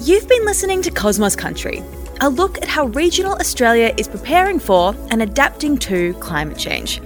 You've 0.00 0.28
been 0.28 0.44
listening 0.44 0.82
to 0.82 0.92
Cosmos 0.92 1.34
Country, 1.34 1.82
a 2.20 2.28
look 2.28 2.58
at 2.58 2.68
how 2.68 2.86
regional 2.86 3.32
Australia 3.34 3.92
is 3.96 4.06
preparing 4.06 4.60
for 4.60 4.94
and 5.10 5.20
adapting 5.20 5.78
to 5.78 6.14
climate 6.14 6.58
change. 6.58 7.02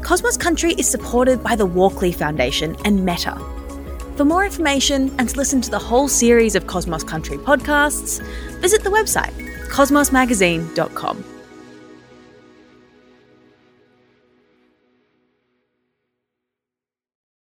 Cosmos 0.00 0.38
Country 0.38 0.72
is 0.78 0.88
supported 0.88 1.42
by 1.42 1.54
the 1.54 1.66
Walkley 1.66 2.12
Foundation 2.12 2.76
and 2.86 3.04
Meta. 3.04 3.38
For 4.16 4.24
more 4.24 4.46
information 4.46 5.14
and 5.18 5.28
to 5.28 5.36
listen 5.36 5.60
to 5.60 5.70
the 5.70 5.78
whole 5.78 6.08
series 6.08 6.54
of 6.54 6.66
Cosmos 6.66 7.04
Country 7.04 7.36
podcasts, 7.36 8.22
visit 8.62 8.82
the 8.84 8.90
website 8.90 9.34
cosmosmagazine.com. 9.68 11.35